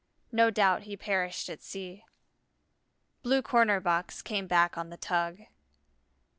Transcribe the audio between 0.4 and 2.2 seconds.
doubt he perished at sea.